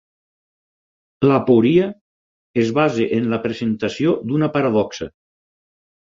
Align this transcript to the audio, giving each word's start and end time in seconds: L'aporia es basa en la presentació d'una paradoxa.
L'aporia 1.31 1.83
es 2.63 2.71
basa 2.77 3.05
en 3.17 3.27
la 3.33 3.39
presentació 3.43 4.15
d'una 4.31 4.49
paradoxa. 4.57 5.09